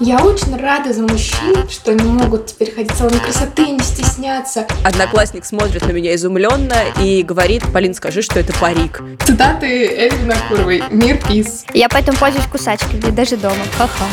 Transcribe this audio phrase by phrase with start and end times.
[0.00, 4.64] Я очень рада за мужчин, что они могут теперь ходить в салон красоты, не стесняться.
[4.84, 9.02] Одноклассник смотрит на меня изумленно и говорит, Полин, скажи, что это парик.
[9.26, 10.84] Цитаты Эльвина Куровой.
[10.90, 11.64] Мир пис.
[11.74, 13.56] Я поэтому пользуюсь кусачками, даже дома.
[13.76, 14.04] Ха-ха.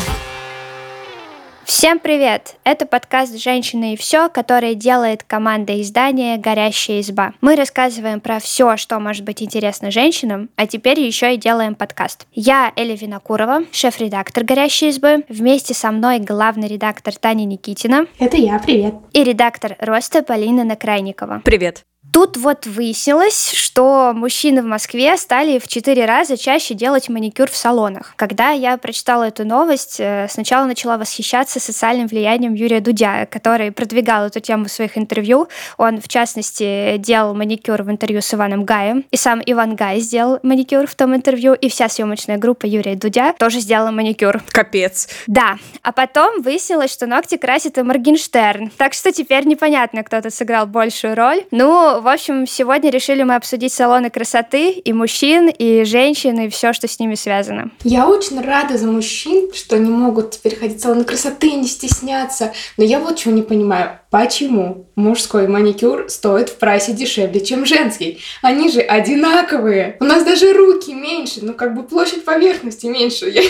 [1.66, 2.54] Всем привет!
[2.62, 7.32] Это подкаст «Женщины и все», который делает команда издания «Горящая изба».
[7.40, 12.28] Мы рассказываем про все, что может быть интересно женщинам, а теперь еще и делаем подкаст.
[12.32, 15.24] Я Эля Винокурова, шеф-редактор «Горящей избы».
[15.28, 18.06] Вместе со мной главный редактор Таня Никитина.
[18.20, 18.94] Это я, привет.
[19.12, 21.42] И редактор «Роста» Полина Накрайникова.
[21.44, 21.84] Привет.
[22.16, 27.54] Тут вот выяснилось, что мужчины в Москве стали в четыре раза чаще делать маникюр в
[27.54, 28.14] салонах.
[28.16, 34.24] Когда я прочитала эту новость, э, сначала начала восхищаться социальным влиянием Юрия Дудя, который продвигал
[34.28, 35.48] эту тему в своих интервью.
[35.76, 39.04] Он, в частности, делал маникюр в интервью с Иваном Гаем.
[39.10, 41.52] И сам Иван Гай сделал маникюр в том интервью.
[41.52, 44.42] И вся съемочная группа Юрия Дудя тоже сделала маникюр.
[44.52, 45.06] Капец.
[45.26, 45.58] Да.
[45.82, 48.70] А потом выяснилось, что ногти красит и Моргенштерн.
[48.78, 51.44] Так что теперь непонятно, кто тут сыграл большую роль.
[51.50, 56.72] Ну, в общем, сегодня решили мы обсудить салоны красоты и мужчин, и женщин, и все,
[56.72, 57.72] что с ними связано.
[57.82, 62.52] Я очень рада за мужчин, что они могут теперь ходить в салоны красоты, не стесняться.
[62.76, 63.98] Но я вот чего не понимаю.
[64.10, 68.20] Почему мужской маникюр стоит в прайсе дешевле, чем женский?
[68.42, 69.96] Они же одинаковые.
[70.00, 73.26] У нас даже руки меньше, ну как бы площадь поверхности меньше.
[73.30, 73.42] Я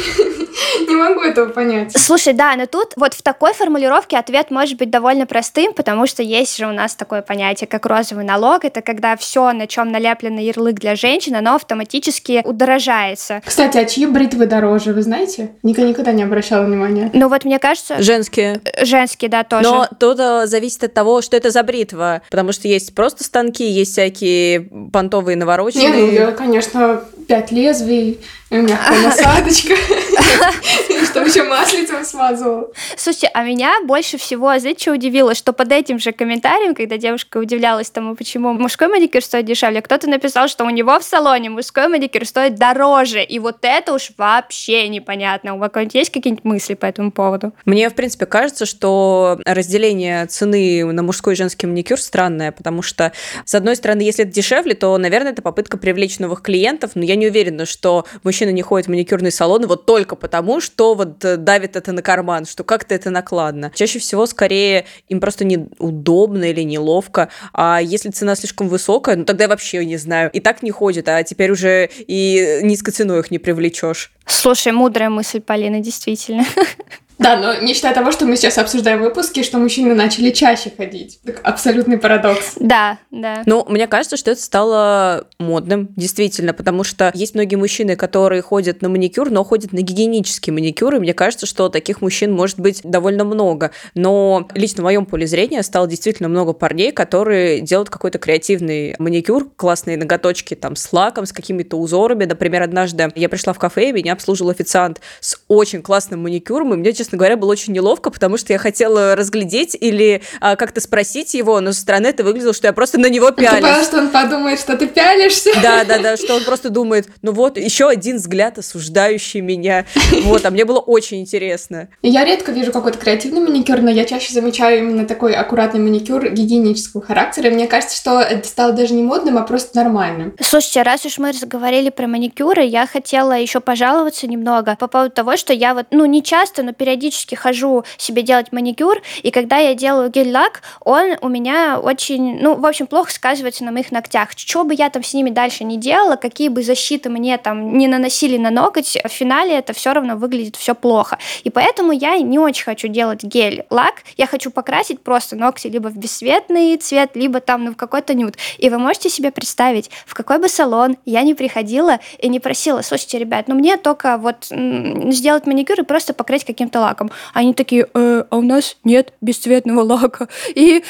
[0.89, 1.97] не могу этого понять.
[1.97, 6.23] Слушай, да, но тут вот в такой формулировке ответ может быть довольно простым, потому что
[6.23, 8.65] есть же у нас такое понятие, как розовый налог.
[8.65, 13.43] Это когда все, на чем налеплено ярлык для женщин, оно автоматически удорожается.
[13.45, 15.53] Кстати, а чьи бритвы дороже, вы знаете?
[15.63, 17.11] Никогда никогда не обращала внимания.
[17.13, 18.03] Ну вот мне кажется...
[18.03, 18.61] Женские.
[18.83, 19.69] Женские, да, тоже.
[19.69, 22.23] Но тут э, зависит от того, что это за бритва.
[22.31, 25.91] Потому что есть просто станки, есть всякие понтовые навороченные.
[25.91, 29.75] Не, ну я, конечно, пять лезвий, мягкая насадочка,
[31.11, 32.73] чтобы еще маслицем смазывал.
[32.97, 37.39] Слушайте, а меня больше всего, знаете, что удивило, что под этим же комментарием, когда девушка
[37.39, 41.89] удивлялась тому, почему мужской маникюр стоит дешевле, кто-то написал, что у него в салоне мужской
[41.89, 45.55] маникюр стоит дороже, и вот это уж вообще непонятно.
[45.55, 47.53] У вас есть какие-нибудь мысли по этому поводу?
[47.65, 53.13] Мне, в принципе, кажется, что разделение цены на мужской и женский маникюр странное, потому что,
[53.45, 57.16] с одной стороны, если это дешевле, то, наверное, это попытка привлечь новых клиентов, но я
[57.17, 61.37] не уверена, что мужчина не ходит в маникюрный салон вот только потому, что вот э,
[61.37, 63.73] давит это на карман, что как-то это накладно.
[63.75, 69.45] Чаще всего, скорее, им просто неудобно или неловко, а если цена слишком высокая, ну тогда
[69.45, 70.31] я вообще не знаю.
[70.33, 74.13] И так не ходит, а теперь уже и низкой ценой их не привлечешь.
[74.27, 76.45] Слушай, мудрая мысль, Полина, действительно.
[77.19, 81.19] Да, но не считая того, что мы сейчас обсуждаем выпуски, что мужчины начали чаще ходить.
[81.25, 82.55] Так, абсолютный парадокс.
[82.57, 83.43] Да, да.
[83.47, 88.83] Ну, мне кажется, что это стало модным, действительно, потому что есть многие мужчины, которые ходят
[88.83, 92.81] на маникюр, но ходят на гигиенический маникюр, и мне кажется, что таких мужчин может быть
[92.85, 93.71] довольно много.
[93.95, 99.49] Но лично в моем поле зрения стало действительно много парней, которые делают какой-то креативный маникюр,
[99.57, 102.25] классные ноготочки там с лаком, с какими-то узорами.
[102.25, 106.77] Например, однажды я пришла в кафе, и меня обслужил официант с очень классным маникюром, и
[106.77, 111.35] мне, честно говоря, было очень неловко, потому что я хотела разглядеть или а, как-то спросить
[111.35, 113.51] его, но со стороны это выглядело, что я просто на него пялюсь.
[113.51, 115.51] Ты поняла, что он подумает, что ты пялишься?
[115.63, 119.87] Да, да, да, что он просто думает, ну вот, еще один взгляд осуждающий меня.
[120.25, 121.89] Вот, а мне было очень интересно.
[122.03, 127.03] Я редко вижу какой-то креативный маникюр, но я чаще замечаю именно такой аккуратный маникюр гигиенического
[127.03, 127.49] характера.
[127.49, 130.35] И мне кажется, что это стало даже не модным, а просто нормальным.
[130.41, 135.37] Слушайте, раз уж мы разговаривали про маникюры, я хотела еще пожаловаться немного по поводу того,
[135.37, 139.59] что я вот, ну, не часто, но периодически периодически хожу себе делать маникюр, и когда
[139.59, 144.31] я делаю гель-лак, он у меня очень, ну, в общем, плохо сказывается на моих ногтях.
[144.35, 147.87] Что бы я там с ними дальше не делала, какие бы защиты мне там не
[147.87, 151.19] наносили на ноготь, в финале это все равно выглядит все плохо.
[151.45, 155.97] И поэтому я не очень хочу делать гель-лак, я хочу покрасить просто ногти либо в
[155.97, 158.37] бесцветный цвет, либо там ну, в какой-то нюд.
[158.59, 162.81] И вы можете себе представить, в какой бы салон я не приходила и не просила,
[162.81, 167.11] слушайте, ребят, ну мне только вот сделать маникюр и просто покрыть каким-то лаком.
[167.35, 170.29] Они такие, э, а у нас нет бесцветного лака.
[170.55, 170.83] И,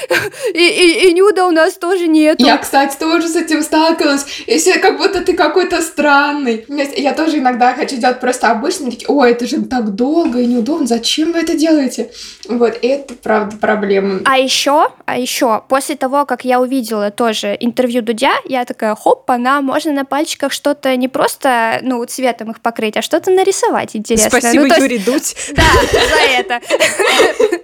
[0.54, 2.40] и, и, и нюда у нас тоже нет.
[2.40, 4.26] Я, кстати, тоже с этим сталкивалась.
[4.46, 6.64] Если как будто ты какой-то странный.
[6.96, 8.90] Я тоже иногда хочу делать просто обычный.
[8.90, 10.87] Такие, ой, это же так долго и неудобно.
[10.87, 12.10] Зачем вы это делаете?
[12.49, 14.20] Вот, это правда проблема.
[14.25, 19.31] А еще, а еще, после того, как я увидела тоже интервью Дудя, я такая, хоп,
[19.31, 24.31] она можно на пальчиках что-то не просто, ну, цветом их покрыть, а что-то нарисовать интересно.
[24.31, 25.06] Спасибо, ну, Юрий есть...
[25.06, 25.37] Дудь.
[25.56, 25.62] Да,
[25.93, 26.61] за это.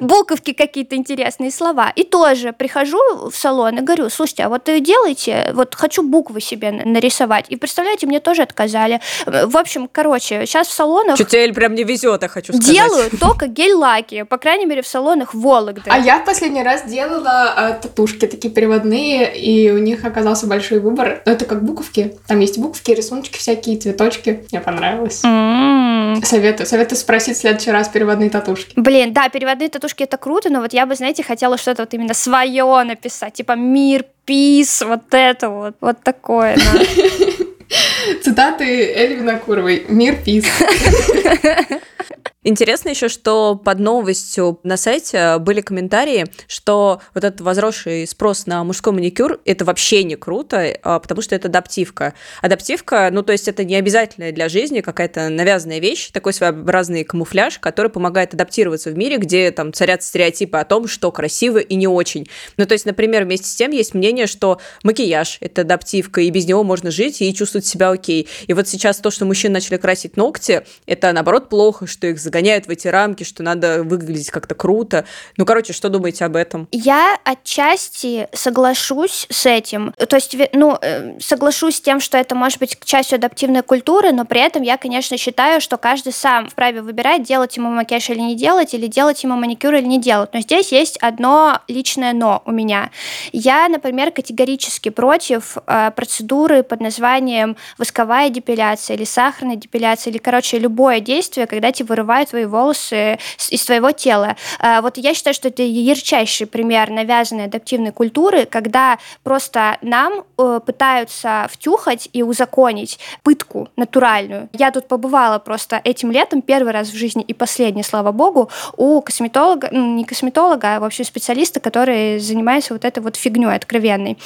[0.00, 1.92] буковки какие-то интересные слова.
[1.94, 2.98] И тоже прихожу
[3.30, 7.46] в салон и говорю, слушайте, а вот делайте, вот хочу буквы себе нарисовать.
[7.48, 9.00] И представляете, мне тоже отказали.
[9.26, 11.16] В общем, короче, сейчас в салонах...
[11.16, 12.74] Что тебе прям не везет, я хочу сказать.
[12.74, 15.82] Делаю только гель-лаки, по крайней мере, в салонах Вологды.
[15.86, 20.80] А я в последний раз делала э, татушки такие переводные, и у них оказался большой
[20.80, 21.22] выбор.
[21.24, 22.16] Но это как буковки.
[22.26, 24.44] Там есть буковки, рисуночки всякие, цветочки.
[24.50, 25.22] Мне понравилось.
[25.24, 26.22] М-м.
[26.24, 26.66] Советую.
[26.66, 28.72] Советую спросить в следующий раз переводные татушки.
[28.76, 32.14] Блин, да, переводные татушки это круто, но вот я бы, знаете, хотела что-то вот именно
[32.14, 36.56] свое написать, типа мир, пис, вот это вот, вот такое.
[38.22, 39.84] Цитаты Эльвина Куровой.
[39.88, 40.44] Мир, пис.
[42.46, 48.62] Интересно еще, что под новостью на сайте были комментарии, что вот этот возросший спрос на
[48.64, 52.12] мужской маникюр– это вообще не круто, а, потому что это адаптивка.
[52.42, 57.58] Адаптивка, ну, то есть это не обязательная для жизни какая-то навязанная вещь, такой своеобразный камуфляж,
[57.60, 61.88] который помогает адаптироваться в мире, где там царят стереотипы о том, что красиво и не
[61.88, 62.28] очень.
[62.58, 66.44] Ну, то есть, например, вместе с тем есть мнение, что макияж– это адаптивка, и без
[66.44, 68.28] него можно жить и чувствовать себя окей.
[68.48, 72.66] И вот сейчас то, что мужчины начали красить ногти, это, наоборот, плохо, что их загоняют
[72.66, 75.04] в эти рамки, что надо выглядеть как-то круто.
[75.36, 76.66] Ну, короче, что думаете об этом?
[76.72, 79.92] Я отчасти соглашусь с этим.
[79.92, 84.24] То есть, ну, э, соглашусь с тем, что это может быть частью адаптивной культуры, но
[84.24, 88.34] при этом я, конечно, считаю, что каждый сам вправе выбирать, делать ему макияж или не
[88.34, 90.30] делать, или делать ему маникюр или не делать.
[90.32, 92.90] Но здесь есть одно личное но у меня.
[93.32, 100.58] Я, например, категорически против э, процедуры под названием восковая депиляция или сахарная депиляция, или, короче,
[100.58, 103.18] любое действие, когда тебе вырывают твои волосы
[103.50, 104.36] из твоего тела.
[104.60, 110.60] Э, Вот я считаю, что это ярчайший пример навязанной адаптивной культуры, когда просто нам э,
[110.64, 114.48] пытаются втюхать и узаконить пытку натуральную.
[114.52, 119.00] Я тут побывала просто этим летом первый раз в жизни и последний, слава богу, у
[119.00, 124.16] косметолога, не косметолога, а вообще специалиста, который занимается вот этой вот фигней откровенной.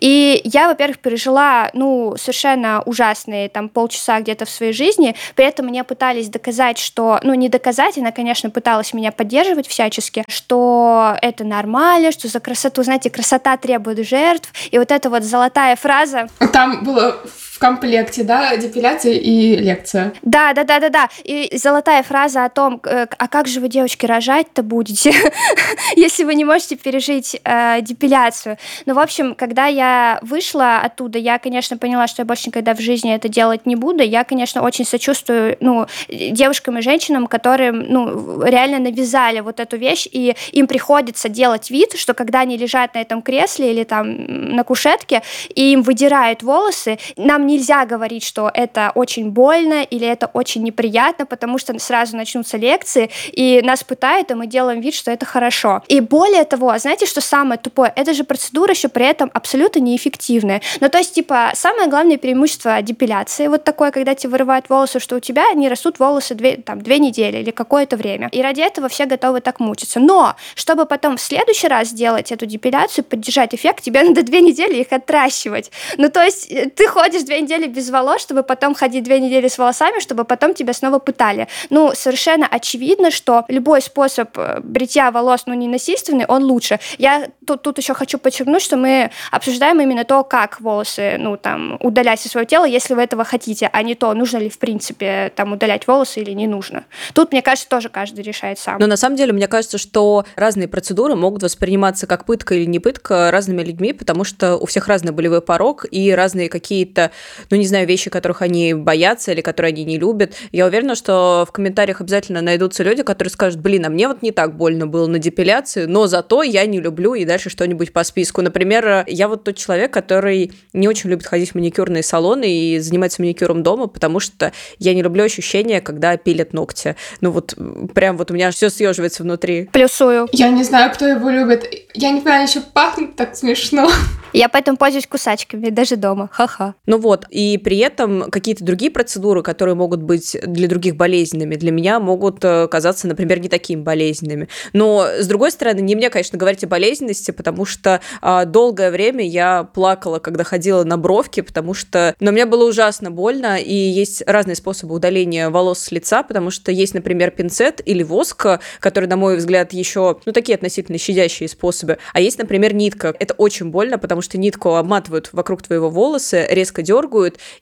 [0.00, 5.66] И я, во-первых, пережила, ну, совершенно ужасные там полчаса где-то в своей жизни, при этом
[5.66, 11.44] мне пытались доказать, что, ну, не доказать, она, конечно, пыталась меня поддерживать всячески, что это
[11.44, 16.84] нормально, что за красоту, знаете, красота требует жертв, и вот эта вот золотая фраза, Там
[16.84, 17.16] было
[17.64, 20.12] комплекте, да, депиляция и лекция.
[20.20, 21.08] Да, да, да, да, да.
[21.24, 25.14] И золотая фраза о том, э, а как же вы, девочки, рожать-то будете,
[25.96, 28.58] если вы не можете пережить э, депиляцию.
[28.84, 32.80] Ну, в общем, когда я вышла оттуда, я, конечно, поняла, что я больше никогда в
[32.80, 34.02] жизни это делать не буду.
[34.02, 40.06] Я, конечно, очень сочувствую, ну, девушкам и женщинам, которым, ну, реально навязали вот эту вещь,
[40.12, 44.64] и им приходится делать вид, что когда они лежат на этом кресле или там на
[44.64, 45.22] кушетке,
[45.54, 51.26] и им выдирают волосы, нам нельзя говорить, что это очень больно или это очень неприятно,
[51.26, 55.82] потому что сразу начнутся лекции, и нас пытают, и мы делаем вид, что это хорошо.
[55.88, 57.92] И более того, знаете, что самое тупое?
[57.96, 60.60] Это же процедура еще при этом абсолютно неэффективная.
[60.80, 65.16] Ну, то есть, типа, самое главное преимущество депиляции вот такое, когда тебе вырывают волосы, что
[65.16, 68.28] у тебя не растут волосы две, там, две недели или какое-то время.
[68.32, 70.00] И ради этого все готовы так мучиться.
[70.00, 74.80] Но, чтобы потом в следующий раз сделать эту депиляцию, поддержать эффект, тебе надо две недели
[74.80, 75.70] их отращивать.
[75.96, 79.48] Ну, то есть, э, ты ходишь две недели без волос, чтобы потом ходить две недели
[79.48, 81.48] с волосами, чтобы потом тебя снова пытали.
[81.70, 86.78] Ну, совершенно очевидно, что любой способ э, бритья волос, ну, не насильственный, он лучше.
[86.98, 91.76] Я тут, тут еще хочу подчеркнуть, что мы обсуждаем именно то, как волосы, ну, там,
[91.80, 95.32] удалять из своего тела, если вы этого хотите, а не то, нужно ли, в принципе,
[95.34, 96.84] там, удалять волосы или не нужно.
[97.12, 98.78] Тут, мне кажется, тоже каждый решает сам.
[98.78, 102.78] Но на самом деле, мне кажется, что разные процедуры могут восприниматься как пытка или не
[102.78, 107.10] пытка разными людьми, потому что у всех разный болевой порог и разные какие-то,
[107.50, 110.34] ну, не знаю, вещи, которых они боятся или которые они не любят.
[110.52, 114.32] Я уверена, что в комментариях обязательно найдутся люди, которые скажут, блин, а мне вот не
[114.32, 118.42] так больно было на депиляции, но зато я не люблю и дальше что-нибудь по списку.
[118.42, 123.22] Например, я вот тот человек, который не очень любит ходить в маникюрные салоны и заниматься
[123.22, 126.96] маникюром дома, потому что я не люблю ощущение, когда пилят ногти.
[127.20, 127.54] Ну вот
[127.94, 129.68] прям вот у меня все съеживается внутри.
[129.72, 130.28] Плюсую.
[130.32, 131.68] Я не знаю, кто его любит.
[131.94, 133.88] Я не понимаю, еще пахнет так смешно.
[134.32, 136.28] Я поэтому пользуюсь кусачками, даже дома.
[136.32, 136.74] Ха-ха.
[136.86, 141.70] Ну вот, и при этом какие-то другие процедуры, которые могут быть для других болезненными, для
[141.70, 144.48] меня могут э, казаться, например, не такими болезненными.
[144.72, 149.26] Но, с другой стороны, не мне, конечно, говорить о болезненности, потому что а, долгое время
[149.26, 154.22] я плакала, когда ходила на бровки, потому что, ну, мне было ужасно больно, и есть
[154.26, 158.46] разные способы удаления волос с лица, потому что есть, например, пинцет или воск,
[158.80, 163.14] который, на мой взгляд, еще, ну, такие относительно щадящие способы, а есть, например, нитка.
[163.18, 167.03] Это очень больно, потому что нитку обматывают вокруг твоего волоса, резко дергают,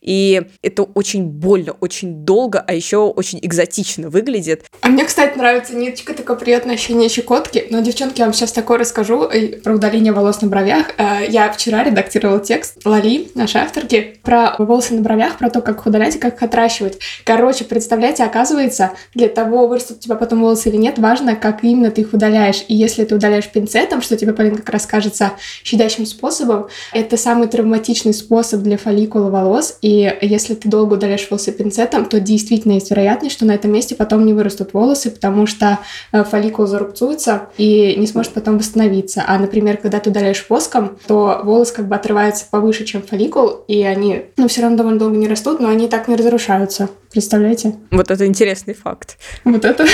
[0.01, 4.65] и это очень больно, очень долго, а еще очень экзотично выглядит.
[4.81, 7.67] А мне, кстати, нравится ниточка, такое приятное ощущение щекотки.
[7.71, 9.29] Но, девчонки, я вам сейчас такое расскажу
[9.63, 10.93] про удаление волос на бровях.
[10.99, 15.79] Э, я вчера редактировала текст Лали, нашей авторки, про волосы на бровях, про то, как
[15.79, 16.99] их удалять и как их отращивать.
[17.25, 21.91] Короче, представляете, оказывается, для того, вырастут у тебя потом волосы или нет, важно, как именно
[21.91, 22.65] ты их удаляешь.
[22.69, 25.33] И если ты удаляешь пинцетом, что тебе, Полин, как раз кажется
[25.63, 29.79] щадящим способом, это самый травматичный способ для фолликула волос.
[29.83, 33.97] И если ты долго удаляешь волосы пинцетом, то действительно есть вероятность, что на этом месте
[33.97, 35.79] потом не вырастут волосы, потому что
[36.13, 39.25] э, фолликул зарубцуется и не сможет потом восстановиться.
[39.27, 43.83] А, например, когда ты удаляешь воском, то волос как бы отрывается повыше, чем фолликул, и
[43.83, 46.89] они, ну, все равно довольно долго не растут, но они так не разрушаются.
[47.13, 47.77] Представляете?
[47.91, 49.19] Вот это интересный факт.
[49.45, 49.87] Вот это.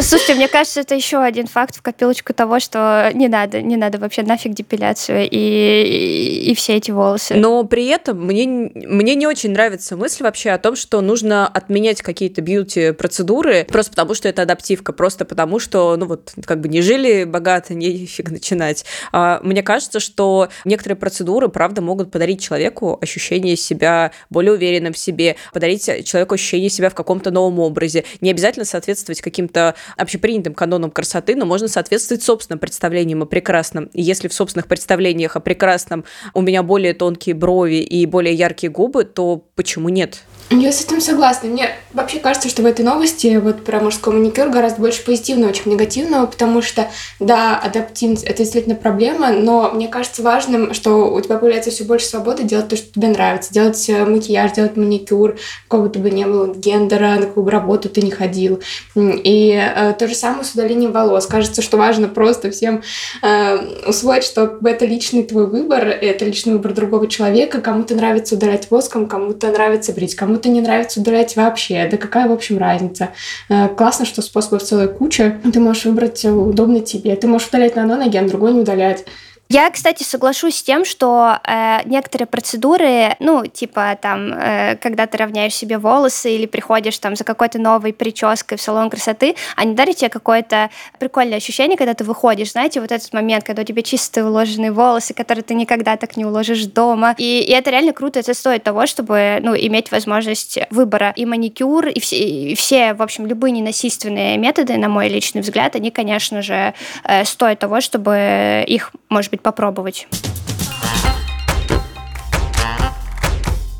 [0.00, 3.98] Слушайте, мне кажется, это еще один факт в копилочку того, что не надо, не надо
[3.98, 7.34] вообще нафиг депиляцию и, и, и все эти волосы.
[7.34, 12.02] Но при этом мне, мне не очень нравится мысль вообще о том, что нужно отменять
[12.02, 16.80] какие-то бьюти-процедуры просто потому, что это адаптивка, просто потому, что, ну вот, как бы не
[16.80, 18.84] жили богато, нефиг начинать.
[19.12, 24.98] А, мне кажется, что некоторые процедуры, правда, могут подарить человеку ощущение себя более уверенным в
[24.98, 28.04] себе, подарить человеку ощущение себя в каком-то новом образе.
[28.20, 33.84] Не обязательно соответствовать каким-то общепринятым канонам красоты, но можно соответствовать собственным представлениям о прекрасном.
[33.92, 36.04] И если в собственных представлениях о прекрасном
[36.34, 40.22] у меня более тонкие брови и более яркие губы, то почему нет?
[40.50, 41.48] Я с этим согласна.
[41.48, 45.72] Мне вообще кажется, что в этой новости вот про мужской маникюр гораздо больше позитивного, чем
[45.72, 46.88] негативного, потому что,
[47.18, 52.06] да, адаптивность— это действительно проблема, но мне кажется важным, что у тебя появляется все больше
[52.06, 55.36] свободы делать то, что тебе нравится, делать э, макияж, делать маникюр,
[55.66, 58.62] какого бы не было гендера, на какую бы работу ты не ходил.
[58.94, 61.26] И э, то же самое с удалением волос.
[61.26, 62.82] Кажется, что важно просто всем
[63.20, 68.70] э, усвоить, что это личный твой выбор, это личный выбор другого человека, кому-то нравится удалять
[68.70, 71.88] воском, кому-то нравится брить, кому кому-то не нравится удалять вообще.
[71.90, 73.10] Да какая, в общем, разница?
[73.48, 75.40] Э, классно, что способов целая куча.
[75.52, 77.16] Ты можешь выбрать удобный тебе.
[77.16, 79.04] Ты можешь удалять на одной ноге, а на другой не удалять.
[79.48, 85.18] Я, кстати, соглашусь с тем, что э, некоторые процедуры, ну, типа там, э, когда ты
[85.18, 89.96] равняешь себе волосы или приходишь там за какой-то новой прической в салон красоты, они дарят
[89.96, 94.26] тебе какое-то прикольное ощущение, когда ты выходишь, знаете, вот этот момент, когда у тебя чистые
[94.26, 97.14] уложенные волосы, которые ты никогда так не уложишь дома.
[97.16, 101.12] И, и это реально круто, это стоит того, чтобы, ну, иметь возможность выбора.
[101.14, 105.76] И маникюр, и все, и все в общем, любые ненасильственные методы, на мой личный взгляд,
[105.76, 106.74] они, конечно же,
[107.04, 110.08] э, стоят того, чтобы их, может быть, быть, попробовать.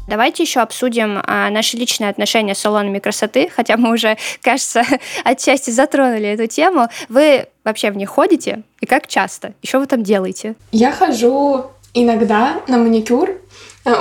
[0.06, 4.84] Давайте еще обсудим а, наши личные отношения с салонами красоты, хотя мы уже, кажется,
[5.24, 6.88] отчасти затронули эту тему.
[7.08, 8.62] Вы вообще в них ходите?
[8.80, 9.54] И как часто?
[9.62, 10.54] Еще вы там делаете?
[10.70, 13.40] Я хожу иногда на маникюр,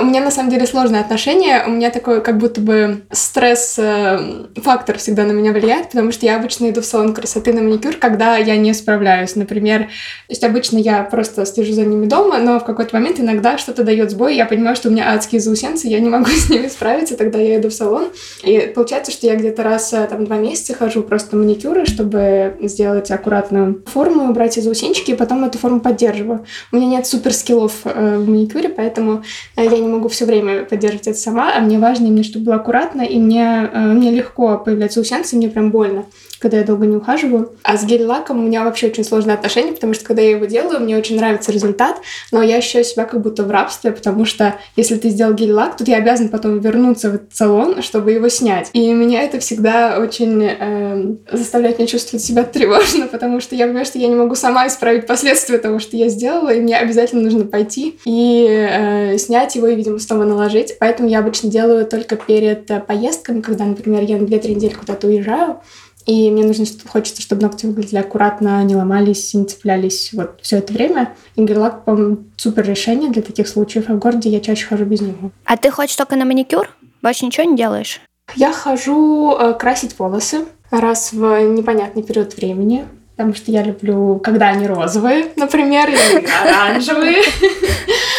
[0.00, 1.62] у меня на самом деле сложные отношения.
[1.64, 6.70] У меня такой как будто бы стресс-фактор всегда на меня влияет, потому что я обычно
[6.70, 9.36] иду в салон красоты на маникюр, когда я не справляюсь.
[9.36, 13.58] Например, то есть обычно я просто слежу за ними дома, но в какой-то момент иногда
[13.58, 16.66] что-то дает сбой, я понимаю, что у меня адские заусенцы, я не могу с ними
[16.66, 18.08] справиться, тогда я иду в салон.
[18.42, 22.56] И получается, что я где-то раз э, там два месяца хожу просто на маникюры, чтобы
[22.62, 26.44] сделать аккуратную форму, убрать заусенчики, и потом эту форму поддерживаю.
[26.72, 29.22] У меня нет супер скиллов э, в маникюре, поэтому
[29.56, 32.56] я я не могу все время поддерживать это сама, а мне важно именно, чтобы было
[32.56, 36.04] аккуратно, и мне, э, мне легко появляться усенцы, мне прям больно
[36.46, 37.56] когда я долго не ухаживаю.
[37.64, 40.78] А с гель-лаком у меня вообще очень сложные отношения, потому что когда я его делаю,
[40.78, 41.96] мне очень нравится результат,
[42.30, 45.84] но я ощущаю себя как будто в рабстве, потому что если ты сделал гель-лак, то
[45.84, 48.70] ты обязан потом вернуться в этот салон, чтобы его снять.
[48.74, 53.84] И меня это всегда очень э, заставляет меня чувствовать себя тревожно, потому что я понимаю,
[53.84, 57.44] что я не могу сама исправить последствия того, что я сделала, и мне обязательно нужно
[57.44, 60.76] пойти и э, снять его и, видимо, снова наложить.
[60.78, 65.08] Поэтому я обычно делаю только перед э, поездками, когда, например, я на 2-3 недели куда-то
[65.08, 65.60] уезжаю,
[66.06, 70.72] и мне нужно, хочется, чтобы ногти выглядели аккуратно, не ломались, не цеплялись вот все это
[70.72, 71.14] время.
[71.34, 75.00] И гель-лак, по-моему, супер решение для таких случаев, а в городе я чаще хожу без
[75.00, 75.32] него.
[75.44, 76.70] А ты хочешь только на маникюр?
[77.02, 78.00] Больше ничего не делаешь?
[78.36, 82.86] Я хожу э, красить волосы раз в непонятный период времени
[83.16, 87.22] потому что я люблю, когда они розовые, например, или оранжевые.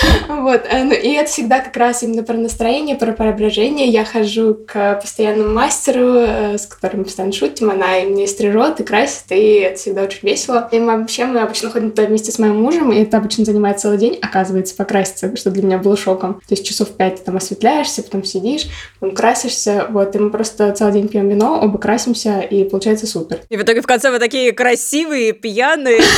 [0.28, 0.66] Вот.
[0.70, 3.88] Э, ну, и это всегда как раз именно про настроение, про преображение.
[3.88, 7.70] Я хожу к постоянному мастеру, э, с которым постоянно шутим.
[7.70, 10.68] Она и мне стрижет, и красит, и это всегда очень весело.
[10.72, 13.80] И мы вообще, мы обычно ходим туда вместе с моим мужем, и это обычно занимает
[13.80, 16.36] целый день, оказывается, покраситься, что для меня было шоком.
[16.48, 18.68] То есть часов пять ты там осветляешься, потом сидишь,
[19.00, 23.40] потом красишься, вот, и мы просто целый день пьем вино, оба красимся, и получается супер.
[23.50, 26.02] И в итоге в конце вы такие красивые, пьяные.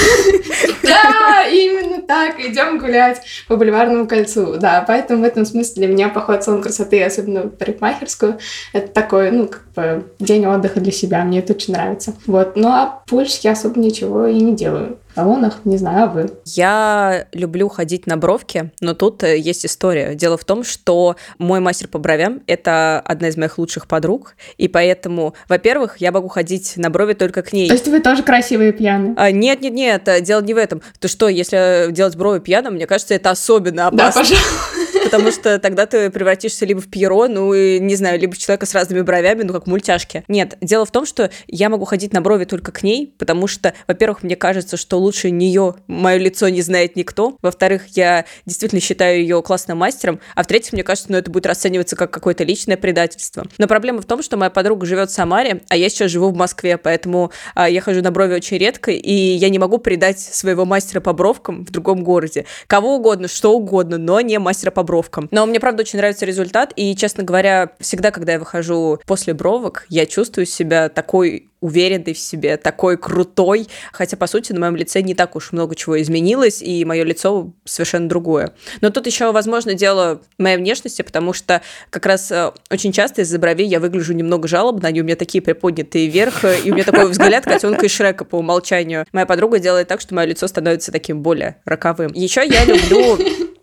[0.83, 2.39] Да, именно так.
[2.39, 6.45] Идем гулять по бульвару Сыктывкарному кольцу, да, поэтому в этом смысле для меня поход в
[6.45, 8.37] салон красоты, особенно в парикмахерскую,
[8.73, 12.13] это такой, ну, как бы день отдыха для себя, мне это очень нравится.
[12.25, 16.29] Вот, ну а больше я особо ничего и не делаю салонах, не знаю, а вы?
[16.45, 20.15] Я люблю ходить на бровки, но тут э, есть история.
[20.15, 24.67] Дело в том, что мой мастер по бровям— это одна из моих лучших подруг, и
[24.67, 27.67] поэтому, во-первых, я могу ходить на брови только к ней.
[27.67, 29.13] То есть вы тоже красивые пьяные?
[29.17, 30.81] А, нет, нет, нет, дело не в этом.
[30.99, 34.07] То что, если делать брови пьяным, мне кажется, это особенно опасно.
[34.07, 34.78] Да, пожалуйста
[35.09, 38.65] потому что тогда ты превратишься либо в Пьеро, ну, и, не знаю, либо в человека
[38.65, 40.23] с разными бровями, ну, как мультяшки.
[40.27, 43.73] Нет, дело в том, что я могу ходить на брови только к ней, потому что,
[43.87, 49.21] во-первых, мне кажется, что лучше нее мое лицо не знает никто, во-вторых, я действительно считаю
[49.21, 53.45] ее классным мастером, а в-третьих, мне кажется, ну, это будет расцениваться как какое-то личное предательство.
[53.57, 56.35] Но проблема в том, что моя подруга живет в Самаре, а я сейчас живу в
[56.35, 60.65] Москве, поэтому а, я хожу на брови очень редко, и я не могу предать своего
[60.65, 62.45] мастера по бровкам в другом городе.
[62.67, 64.98] Кого угодно, что угодно, но не мастера по бровкам.
[65.31, 69.85] Но мне, правда, очень нравится результат, и, честно говоря, всегда, когда я выхожу после бровок,
[69.89, 75.01] я чувствую себя такой уверенный в себе, такой крутой, хотя, по сути, на моем лице
[75.01, 78.53] не так уж много чего изменилось, и мое лицо совершенно другое.
[78.81, 83.39] Но тут еще, возможно, дело моей внешности, потому что как раз э, очень часто из-за
[83.39, 86.83] бровей я выгляжу немного жалобно, они у меня такие приподнятые вверх, э, и у меня
[86.85, 89.05] такой взгляд котенка и Шрека по умолчанию.
[89.11, 92.11] Моя подруга делает так, что мое лицо становится таким более роковым.
[92.13, 93.17] Еще я люблю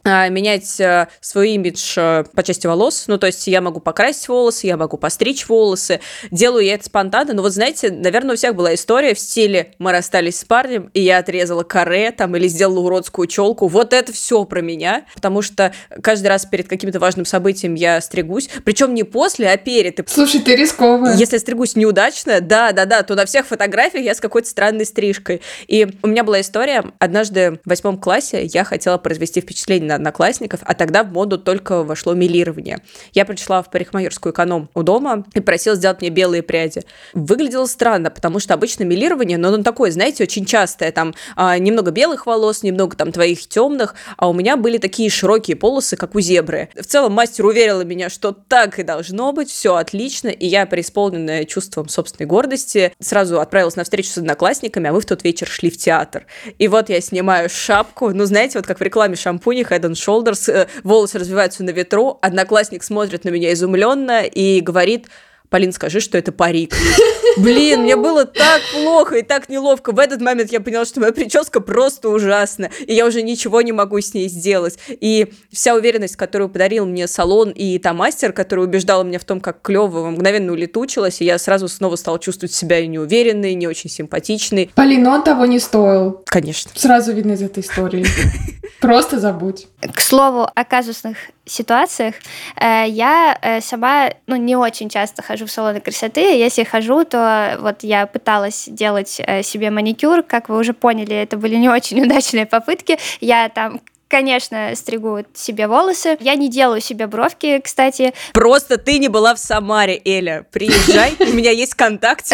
[0.08, 3.04] а, менять э, свой имидж по части волос.
[3.08, 6.00] Ну, то есть я могу покрасить волосы, я могу постричь волосы.
[6.30, 7.34] Делаю я это спонтанно.
[7.34, 11.00] Но вот знаете, наверное, у всех была история в стиле «мы расстались с парнем, и
[11.00, 13.69] я отрезала каре там или сделала уродскую челку».
[13.69, 15.05] Вот это все про меня.
[15.14, 18.49] Потому что каждый раз перед каким-то важным событием я стригусь.
[18.64, 20.00] Причем не после, а перед.
[20.09, 21.16] Слушай, ты рисковая.
[21.16, 25.43] Если стригусь неудачно, да-да-да, то на всех фотографиях я с какой-то странной стрижкой.
[25.66, 26.85] И у меня была история.
[26.99, 31.83] Однажды в восьмом классе я хотела произвести впечатление на одноклассников, а тогда в моду только
[31.83, 32.78] вошло милирование.
[33.12, 36.83] Я пришла в парикмахерскую эконом у дома и просила сделать мне белые пряди.
[37.14, 41.90] Выглядело странно, потому что обычно милирование, но оно такое, знаете, очень частое, там а, немного
[41.90, 46.21] белых волос, немного там твоих темных, а у меня были такие широкие полосы, как у
[46.21, 46.71] зебры.
[46.75, 51.45] В целом мастер уверила меня, что так и должно быть, все отлично, и я, преисполненная
[51.45, 55.71] чувством собственной гордости, сразу отправилась на встречу с одноклассниками, а мы в тот вечер шли
[55.71, 56.26] в театр.
[56.59, 60.50] И вот я снимаю шапку, ну, знаете, вот как в рекламе шампуня Head and Shoulders,
[60.50, 65.09] э, волосы развиваются на ветру, одноклассник смотрит на меня изумленно и говорит,
[65.48, 66.74] Полин, скажи, что это парик.
[67.37, 69.92] Блин, мне было так плохо и так неловко.
[69.92, 73.72] В этот момент я поняла, что моя прическа просто ужасна, и я уже ничего не
[73.72, 74.78] могу с ней сделать.
[74.88, 79.40] И вся уверенность, которую подарил мне салон и та мастер, который убеждала меня в том,
[79.40, 84.70] как клево, мгновенно улетучилась, и я сразу снова стала чувствовать себя неуверенной, не очень симпатичной.
[84.74, 86.22] Полин, он того не стоил.
[86.26, 86.70] Конечно.
[86.74, 88.06] Сразу видно из этой истории.
[88.80, 89.66] Просто забудь.
[89.80, 92.14] К слову о казусных ситуациях,
[92.56, 96.20] э, я э, сама ну, не очень часто хожу в салоны красоты.
[96.38, 100.22] Если хожу, то вот я пыталась делать э, себе маникюр.
[100.22, 102.99] Как вы уже поняли, это были не очень удачные попытки.
[103.20, 106.16] Я там Конечно, стригу себе волосы.
[106.21, 108.14] Я не делаю себе бровки, кстати.
[108.33, 110.47] Просто ты не была в Самаре, Эля.
[110.53, 112.33] Приезжай, у меня есть контакт.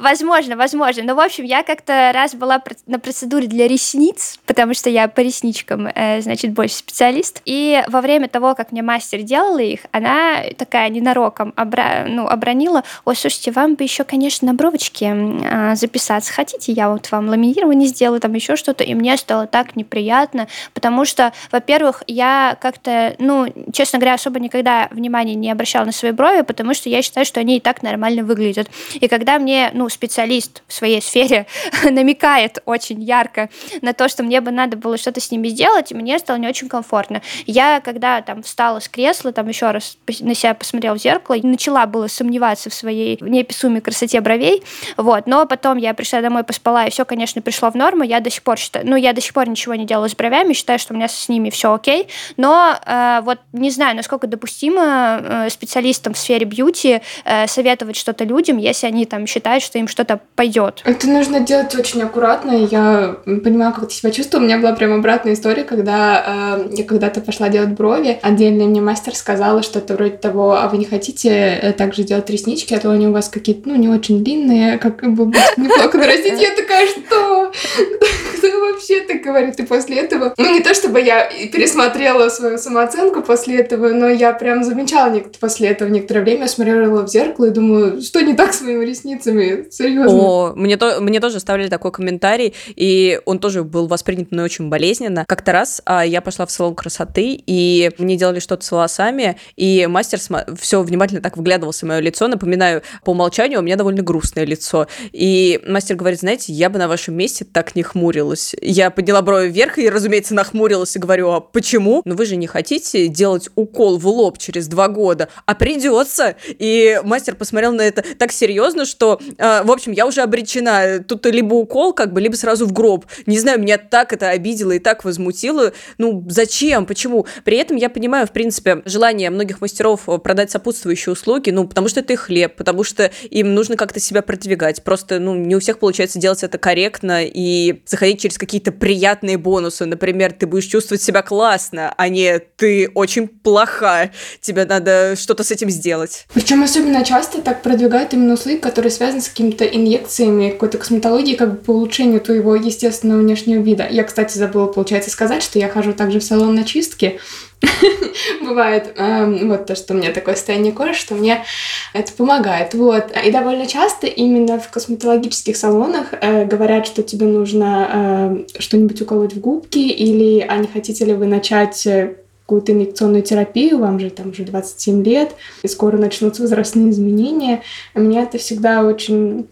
[0.00, 1.04] Возможно, возможно.
[1.04, 5.20] Но, в общем, я как-то раз была на процедуре для ресниц, потому что я по
[5.20, 7.40] ресничкам, э, значит, больше специалист.
[7.44, 12.06] И во время того, как мне мастер делала их, она такая ненароком обра...
[12.08, 16.32] ну, обронила, ой, слушайте, вам бы еще, конечно, на бровочки а, записаться.
[16.32, 18.82] Хотите, я вот вам ламинирование сделаю, там еще что-то.
[18.82, 24.40] И мне стало так неприятно приятно, потому что, во-первых, я как-то, ну, честно говоря, особо
[24.40, 27.82] никогда внимания не обращала на свои брови, потому что я считаю, что они и так
[27.82, 28.68] нормально выглядят.
[28.94, 31.46] И когда мне, ну, специалист в своей сфере
[31.84, 33.48] намекает очень ярко
[33.82, 36.68] на то, что мне бы надо было что-то с ними сделать, мне стало не очень
[36.68, 37.22] комфортно.
[37.46, 41.86] Я, когда там встала с кресла, там еще раз на себя посмотрела в зеркало, начала
[41.86, 44.62] было сомневаться в своей неописуемой красоте бровей,
[44.96, 48.30] вот, но потом я пришла домой, поспала, и все, конечно, пришло в норму, я до
[48.30, 50.94] сих пор считаю, ну, я до сих пор ничего не делала с бровями, считаю, что
[50.94, 56.14] у меня с ними все окей, но э, вот не знаю, насколько допустимо э, специалистам
[56.14, 60.82] в сфере бьюти э, советовать что-то людям, если они там считают, что им что-то пойдет.
[60.84, 62.52] Это нужно делать очень аккуратно.
[62.52, 64.42] Я понимаю, как ты себя чувствуешь.
[64.42, 68.18] У меня была прям обратная история, когда э, я когда-то пошла делать брови.
[68.22, 72.74] Отдельный мне мастер сказала что-то вроде того, а вы не хотите э, также делать реснички,
[72.74, 76.40] а то они у вас какие-то, ну, не очень длинные, как бы неплохо нарастить.
[76.40, 77.52] Я такая, что?
[78.38, 79.58] Кто вообще так говорит?
[79.58, 84.32] И после этого, ну не то чтобы я пересмотрела свою самооценку после этого, но я
[84.32, 88.60] прям замечала после этого некоторое время, смотрела в зеркало и думаю, что не так с
[88.62, 89.68] моими ресницами?
[89.70, 90.12] Серьезно.
[90.12, 94.68] О, мне, то, мне тоже оставляли такой комментарий, и он тоже был воспринят мной очень
[94.68, 95.24] болезненно.
[95.26, 99.86] Как-то раз а, я пошла в салон красоты, и мне делали что-то с волосами, и
[99.86, 100.18] мастер
[100.58, 102.28] все внимательно так вглядывался в мое лицо.
[102.28, 104.86] Напоминаю, по умолчанию у меня довольно грустное лицо.
[105.12, 108.54] И мастер говорит, знаете, я бы на вашем месте так не хмурилась.
[108.60, 112.02] Я подняла брови вверх и, разумеется, нахмурилась и говорю, а почему?
[112.04, 116.36] Ну вы же не хотите делать укол в лоб через два года, а придется.
[116.46, 121.04] И мастер посмотрел на это так серьезно, что, э, в общем, я уже обречена.
[121.06, 123.06] Тут либо укол, как бы, либо сразу в гроб.
[123.26, 125.72] Не знаю, меня так это обидело и так возмутило.
[125.98, 126.86] Ну, зачем?
[126.86, 127.26] Почему?
[127.44, 132.00] При этом я понимаю, в принципе, желание многих мастеров продать сопутствующие услуги, ну, потому что
[132.00, 134.82] это их хлеб, потому что им нужно как-то себя продвигать.
[134.82, 139.83] Просто, ну, не у всех получается делать это корректно и заходить через какие-то приятные бонусы.
[139.86, 145.50] Например, ты будешь чувствовать себя классно, а не ты очень плоха, тебе надо что-то с
[145.50, 146.26] этим сделать.
[146.34, 151.50] Причем особенно часто так продвигают именно услуги, которые связаны с какими-то инъекциями, какой-то косметологией, как
[151.50, 153.86] бы по улучшению твоего естественного внешнего вида.
[153.90, 157.18] Я, кстати, забыла, получается, сказать, что я хожу также в салон на чистки.
[158.42, 161.44] Бывает эм, вот то, что у меня такое состояние кожи, что мне
[161.92, 162.74] это помогает.
[162.74, 163.12] Вот.
[163.24, 169.34] И довольно часто именно в косметологических салонах э, говорят, что тебе нужно э, что-нибудь уколоть
[169.34, 174.10] в губки, или а не хотите ли вы начать э, какую-то инъекционную терапию, вам же
[174.10, 177.62] там уже 27 лет, и скоро начнутся возрастные изменения.
[177.94, 179.46] Меня это всегда очень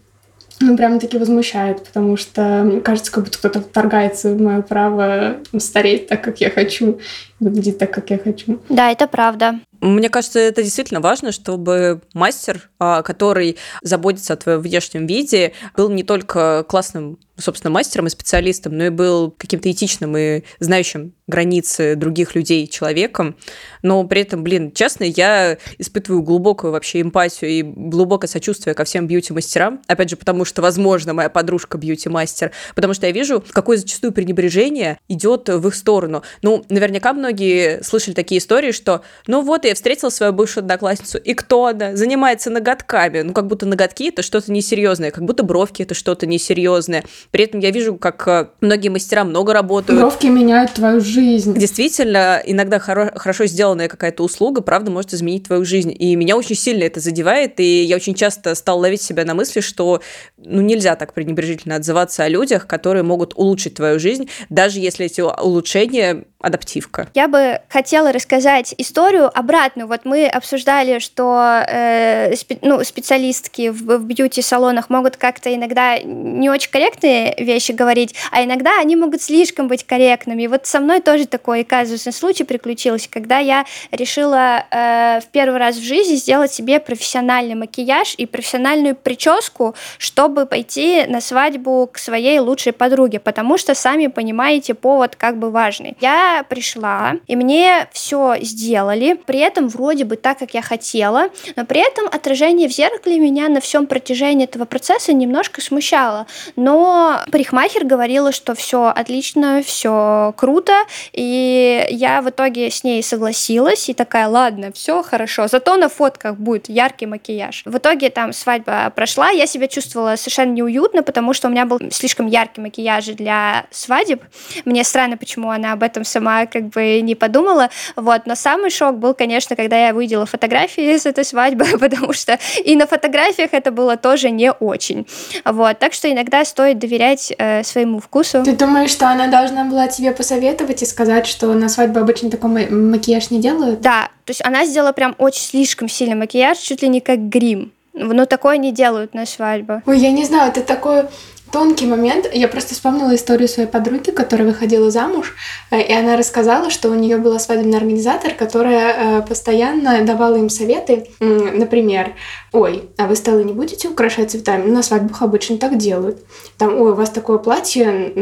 [0.59, 5.37] ну, прям таки возмущает, потому что мне кажется, как будто кто-то вторгается в мое право
[5.57, 6.99] стареть так, как я хочу,
[7.39, 8.59] выглядеть так, как я хочу.
[8.69, 9.59] Да, это правда.
[9.81, 15.89] Мне кажется, это действительно важно, чтобы мастер, а, который заботится о твоем внешнем виде, был
[15.89, 21.95] не только классным, собственно, мастером и специалистом, но и был каким-то этичным и знающим границы
[21.95, 23.35] других людей человеком.
[23.81, 29.07] Но при этом, блин, честно, я испытываю глубокую вообще эмпатию и глубокое сочувствие ко всем
[29.07, 29.81] бьюти-мастерам.
[29.87, 32.51] Опять же, потому что, возможно, моя подружка бьюти-мастер.
[32.75, 36.23] Потому что я вижу, какое зачастую пренебрежение идет в их сторону.
[36.41, 41.33] Ну, наверняка многие слышали такие истории, что, ну вот, я встретила свою бывшую одноклассницу, и
[41.33, 41.95] кто она?
[41.95, 43.21] Занимается ноготками.
[43.21, 47.03] Ну, как будто ноготки это что-то несерьезное, как будто бровки это что-то несерьезное.
[47.31, 49.99] При этом я вижу, как э, многие мастера много работают.
[49.99, 51.57] Бровки меняют твою жизнь.
[51.57, 55.95] Действительно, иногда хоро- хорошо сделанная какая-то услуга, правда, может изменить твою жизнь.
[55.97, 59.61] И меня очень сильно это задевает, и я очень часто стал ловить себя на мысли,
[59.61, 60.01] что
[60.37, 65.21] ну, нельзя так пренебрежительно отзываться о людях, которые могут улучшить твою жизнь, даже если эти
[65.21, 67.07] улучшения адаптивка.
[67.13, 69.87] Я бы хотела рассказать историю обратную.
[69.87, 76.49] Вот мы обсуждали, что э, спе- ну, специалистки в, в бьюти-салонах могут как-то иногда не
[76.49, 80.43] очень корректные вещи говорить, а иногда они могут слишком быть корректными.
[80.43, 85.59] И вот со мной тоже такой казусный случай приключился, когда я решила э, в первый
[85.59, 91.97] раз в жизни сделать себе профессиональный макияж и профессиональную прическу, чтобы пойти на свадьбу к
[91.97, 95.95] своей лучшей подруге, потому что, сами понимаете, повод как бы важный.
[96.01, 101.65] Я пришла, и мне все сделали, при этом вроде бы так, как я хотела, но
[101.65, 106.25] при этом отражение в зеркале меня на всем протяжении этого процесса немножко смущало.
[106.55, 110.73] Но парикмахер говорила, что все отлично, все круто,
[111.11, 116.37] и я в итоге с ней согласилась, и такая, ладно, все хорошо, зато на фотках
[116.37, 117.63] будет яркий макияж.
[117.65, 121.79] В итоге там свадьба прошла, я себя чувствовала совершенно неуютно, потому что у меня был
[121.91, 124.23] слишком яркий макияж для свадеб.
[124.65, 127.69] Мне странно, почему она об этом сама сама как бы не подумала.
[127.95, 128.21] Вот.
[128.25, 132.75] Но самый шок был, конечно, когда я увидела фотографии с этой свадьбы, потому что и
[132.75, 135.05] на фотографиях это было тоже не очень.
[135.45, 135.79] Вот.
[135.79, 138.43] Так что иногда стоит доверять э, своему вкусу.
[138.43, 142.69] Ты думаешь, что она должна была тебе посоветовать и сказать, что на свадьбу обычно такой
[142.69, 143.81] макияж не делают?
[143.81, 147.71] Да, то есть она сделала прям очень слишком сильный макияж, чуть ли не как грим.
[147.93, 149.83] Но такое не делают на свадьбу.
[149.85, 151.09] Ой, я не знаю, это такое
[151.53, 152.27] тонкий момент.
[152.33, 155.35] Я просто вспомнила историю своей подруги, которая выходила замуж,
[155.69, 160.49] э, и она рассказала, что у нее была свадебный организатор, которая э, постоянно давала им
[160.49, 161.07] советы.
[161.19, 162.13] Например,
[162.53, 164.69] ой, а вы столы не будете украшать цветами?
[164.69, 166.19] На свадьбах обычно так делают.
[166.57, 168.13] Там, ой, у вас такое платье,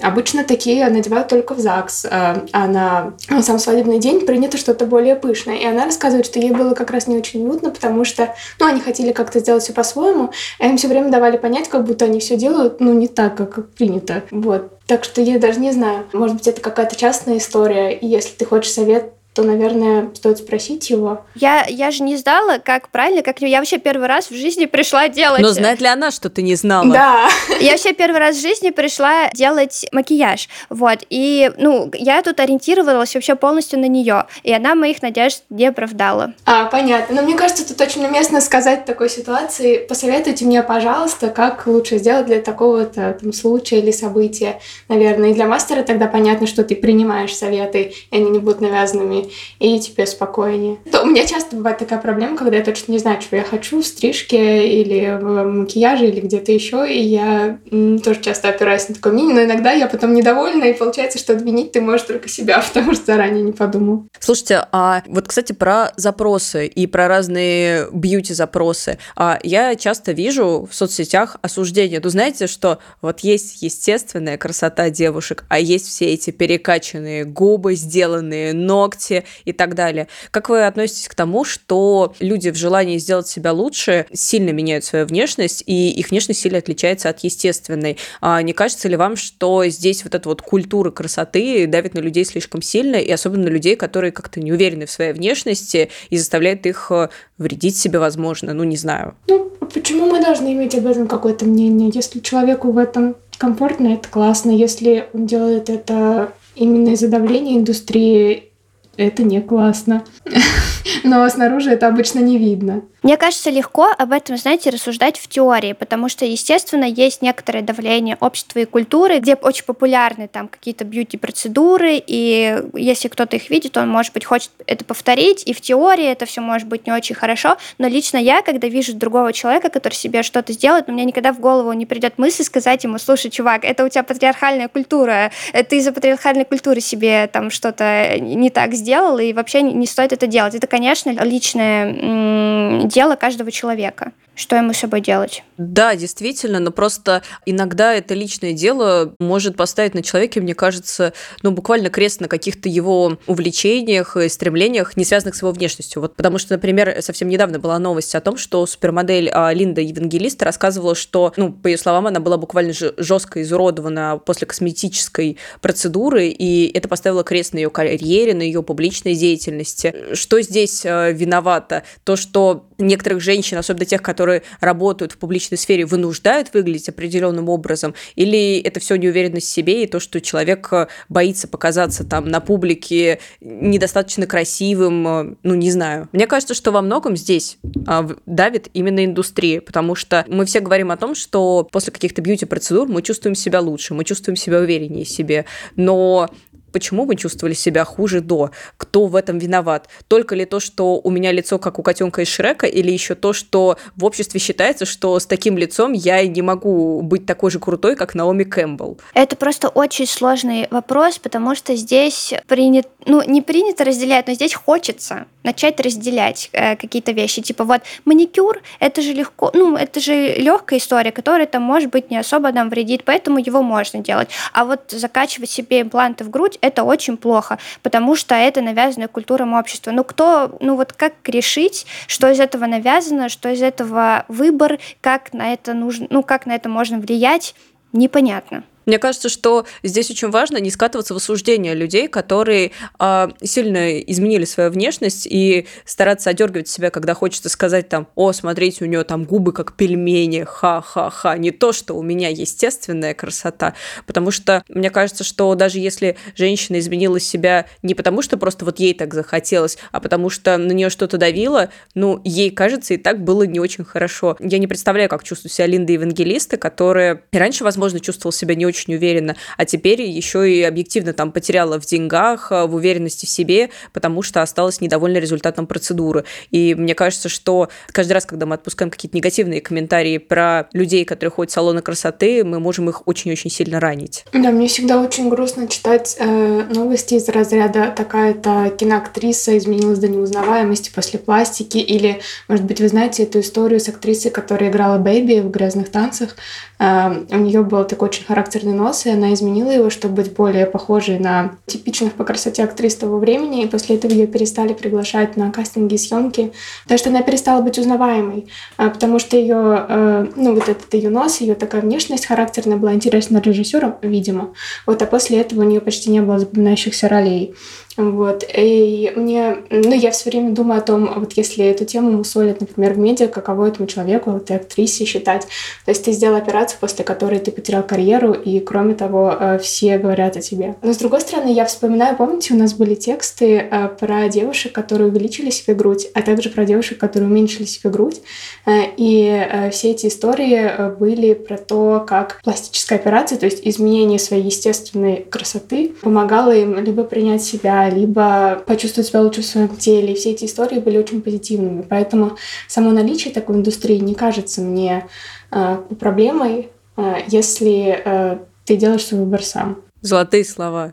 [0.00, 5.16] обычно такие надевают только в ЗАГС, а, а на сам свадебный день принято что-то более
[5.16, 5.56] пышное.
[5.56, 8.80] И она рассказывает, что ей было как раз не очень уютно, потому что, ну, они
[8.80, 12.36] хотели как-то сделать все по-своему, а им все время давали понять, как будто они все
[12.36, 14.22] делают, ну, не так, как принято.
[14.30, 14.78] Вот.
[14.86, 16.04] Так что я даже не знаю.
[16.12, 20.90] Может быть, это какая-то частная история, и если ты хочешь совет, то, наверное, стоит спросить
[20.90, 21.24] его.
[21.34, 25.08] Я, я же не знала, как правильно, как я вообще первый раз в жизни пришла
[25.08, 25.40] делать.
[25.40, 26.92] Но знает ли она, что ты не знала?
[26.92, 27.28] Да.
[27.60, 30.98] Я вообще первый раз в жизни пришла делать макияж, вот.
[31.08, 36.34] И, ну, я тут ориентировалась вообще полностью на нее, и она моих надежд не оправдала.
[36.44, 37.16] А, понятно.
[37.16, 41.96] Но мне кажется, тут очень уместно сказать в такой ситуации, посоветуйте мне, пожалуйста, как лучше
[41.96, 45.30] сделать для такого-то там, случая или события, наверное.
[45.30, 49.21] И для мастера тогда понятно, что ты принимаешь советы, и они не будут навязанными
[49.58, 50.78] и тебе спокойнее.
[50.90, 53.82] То у меня часто бывает такая проблема, когда я точно не знаю, чего я хочу
[53.82, 59.12] в стрижке или в макияже или где-то еще, и я тоже часто опираюсь на такое
[59.12, 62.94] мнение, но иногда я потом недовольна, и получается, что обвинить ты можешь только себя, потому
[62.94, 64.06] что заранее не подумал.
[64.18, 68.98] Слушайте, а вот, кстати, про запросы и про разные бьюти-запросы.
[69.16, 72.00] А я часто вижу в соцсетях осуждение.
[72.02, 78.52] Ну, знаете, что вот есть естественная красота девушек, а есть все эти перекачанные губы, сделанные
[78.52, 80.08] ногти, работе и так далее.
[80.30, 85.06] Как вы относитесь к тому, что люди в желании сделать себя лучше сильно меняют свою
[85.06, 87.98] внешность, и их внешность сильно отличается от естественной?
[88.20, 92.24] А не кажется ли вам, что здесь вот эта вот культура красоты давит на людей
[92.24, 96.66] слишком сильно, и особенно на людей, которые как-то не уверены в своей внешности и заставляет
[96.66, 99.14] их э, вредить себе, возможно, ну не знаю.
[99.28, 101.90] Ну, почему мы должны иметь об этом какое-то мнение?
[101.92, 104.50] Если человеку в этом комфортно, это классно.
[104.50, 108.51] Если он делает это именно из-за давления индустрии,
[108.96, 110.04] это не классно.
[111.04, 112.82] Но снаружи это обычно не видно.
[113.02, 118.16] Мне кажется, легко об этом, знаете, рассуждать в теории, потому что, естественно, есть некоторое давление
[118.20, 123.88] общества и культуры, где очень популярны там какие-то бьюти-процедуры, и если кто-то их видит, он,
[123.88, 127.56] может быть, хочет это повторить, и в теории это все может быть не очень хорошо,
[127.78, 131.40] но лично я, когда вижу другого человека, который себе что-то сделает, у меня никогда в
[131.40, 135.92] голову не придет мысль сказать ему, слушай, чувак, это у тебя патриархальная культура, ты из-за
[135.92, 140.54] патриархальной культуры себе там что-то не так сделал, и вообще не стоит это делать.
[140.54, 145.42] Это, конечно, личное дело каждого человека что ему с собой делать.
[145.58, 151.50] Да, действительно, но просто иногда это личное дело может поставить на человеке, мне кажется, ну,
[151.50, 156.00] буквально крест на каких-то его увлечениях и стремлениях, не связанных с его внешностью.
[156.00, 160.46] Вот потому что, например, совсем недавно была новость о том, что супермодель а, Линда Евангелиста
[160.46, 166.70] рассказывала, что, ну, по ее словам, она была буквально жестко изуродована после косметической процедуры, и
[166.72, 169.94] это поставило крест на ее карьере, на ее публичной деятельности.
[170.14, 171.82] Что здесь э, виновато?
[172.04, 177.94] То, что некоторых женщин, особенно тех, которые работают в публичной сфере, вынуждают выглядеть определенным образом,
[178.16, 182.40] или это все неуверенность в себе и то, что человек э, боится показаться там на
[182.40, 186.08] публике недостаточно красивым, э, ну, не знаю.
[186.12, 190.90] Мне кажется, что во многом здесь а, давит именно индустрия, потому что мы все говорим
[190.90, 195.08] о том, что после каких-то бьюти-процедур мы чувствуем себя лучше, мы чувствуем себя увереннее в
[195.08, 195.44] себе,
[195.76, 196.30] но
[196.72, 198.50] почему вы чувствовали себя хуже до?
[198.76, 199.88] Кто в этом виноват?
[200.08, 203.32] Только ли то, что у меня лицо как у котенка из Шрека, или еще то,
[203.32, 207.96] что в обществе считается, что с таким лицом я не могу быть такой же крутой,
[207.96, 208.98] как Наоми Кэмпбелл?
[209.14, 214.54] Это просто очень сложный вопрос, потому что здесь принято, ну, не принято разделять, но здесь
[214.54, 217.42] хочется начать разделять э, какие-то вещи.
[217.42, 222.10] Типа вот маникюр, это же легко, ну, это же легкая история, которая там, может быть,
[222.10, 224.28] не особо нам вредит, поэтому его можно делать.
[224.52, 229.52] А вот закачивать себе импланты в грудь, это очень плохо, потому что это навязанная культурам
[229.52, 229.90] общества.
[229.90, 235.34] Ну, кто, ну вот как решить, что из этого навязано, что из этого выбор, как
[235.34, 237.54] на это нужно, ну, как на это можно влиять,
[237.92, 238.62] непонятно.
[238.86, 244.44] Мне кажется, что здесь очень важно не скатываться в осуждение людей, которые э, сильно изменили
[244.44, 249.24] свою внешность и стараться одергивать себя, когда хочется сказать там, о, смотрите, у нее там
[249.24, 251.36] губы как пельмени, ха-ха-ха.
[251.36, 253.74] Не то, что у меня естественная красота,
[254.06, 258.78] потому что мне кажется, что даже если женщина изменила себя не потому, что просто вот
[258.78, 263.22] ей так захотелось, а потому что на нее что-то давило, ну, ей кажется, и так
[263.22, 264.36] было не очень хорошо.
[264.40, 269.36] Я не представляю, как чувствует себя Линда Евангелиста, которая раньше, возможно, чувствовала себя не уверенно,
[269.56, 274.22] а теперь еще и объективно там потеряла в деньгах, э, в уверенности в себе, потому
[274.22, 276.24] что осталась недовольна результатом процедуры.
[276.50, 281.30] И мне кажется, что каждый раз, когда мы отпускаем какие-то негативные комментарии про людей, которые
[281.30, 284.24] ходят в салоны красоты, мы можем их очень-очень сильно ранить.
[284.32, 290.90] Да, мне всегда очень грустно читать э, новости из разряда «такая-то киноактриса изменилась до неузнаваемости
[290.94, 295.50] после пластики» или, может быть, вы знаете эту историю с актрисой, которая играла Бэйби в
[295.50, 296.36] «Грязных танцах».
[296.78, 300.32] Э, у нее был такой очень характер характерный нос, и она изменила его, чтобы быть
[300.32, 305.36] более похожей на типичных по красоте актрис того времени, и после этого ее перестали приглашать
[305.36, 306.52] на кастинги и съемки,
[306.84, 308.46] потому что она перестала быть узнаваемой,
[308.76, 312.94] а, потому что ее, э, ну, вот этот ее нос, ее такая внешность характерная была
[312.94, 314.52] интересна режиссерам, видимо,
[314.86, 317.54] вот, а после этого у нее почти не было запоминающихся ролей.
[317.96, 318.44] Вот.
[318.56, 322.94] И мне, ну, я все время думаю о том, вот если эту тему мусолят, например,
[322.94, 325.46] в медиа, каково этому человеку, вот и актрисе считать.
[325.84, 329.98] То есть ты сделал операцию, после которой ты потерял карьеру, и кроме того, э, все
[329.98, 330.76] говорят о тебе.
[330.82, 335.08] Но с другой стороны, я вспоминаю, помните, у нас были тексты э, про девушек, которые
[335.08, 338.22] увеличили себе грудь, а также про девушек, которые уменьшили себе грудь.
[338.64, 344.44] Э, и все эти истории были про то, как пластическая операция, то есть изменение своей
[344.44, 347.42] естественной красоты, помогала им либо принять
[347.90, 350.12] либо почувствовать себя лучше в своем теле.
[350.12, 351.82] И все эти истории были очень позитивными.
[351.82, 352.36] Поэтому
[352.68, 355.06] само наличие такой индустрии не кажется мне
[355.50, 359.82] э, проблемой, э, если э, ты делаешь свой выбор сам.
[360.00, 360.92] Золотые слова.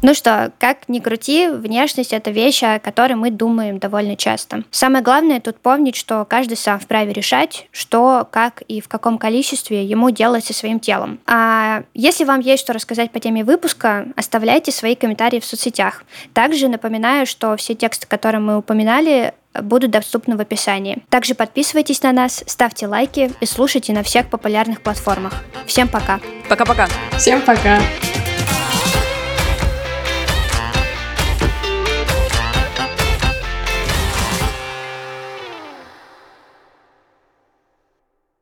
[0.00, 4.62] Ну что, как ни крути, внешность— это вещь, о которой мы думаем довольно часто.
[4.70, 9.84] Самое главное тут помнить, что каждый сам вправе решать, что, как и в каком количестве
[9.84, 11.18] ему делать со своим телом.
[11.26, 16.04] А если вам есть что рассказать по теме выпуска, оставляйте свои комментарии в соцсетях.
[16.32, 21.02] Также напоминаю, что все тексты, которые мы упоминали, будут доступны в описании.
[21.08, 25.32] Также подписывайтесь на нас, ставьте лайки и слушайте на всех популярных платформах.
[25.66, 26.20] Всем пока!
[26.48, 26.86] Пока-пока!
[27.16, 27.80] Всем пока!